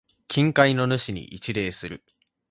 [0.27, 2.03] 近海の主に一礼する。